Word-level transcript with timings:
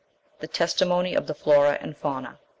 THE 0.39 0.47
TESTIMONY 0.47 1.13
OF 1.13 1.27
THE 1.27 1.35
FLORA 1.35 1.77
AND 1.79 1.95
FAUNA. 1.95 2.39